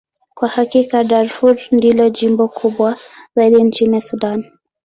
Kwa 0.35 0.47
hakika, 0.47 1.03
Darfur 1.03 1.59
ndilo 1.71 2.09
jimbo 2.09 2.47
kubwa 2.47 2.97
zaidi 3.35 3.63
nchini 3.63 4.01
Sudan. 4.01 4.51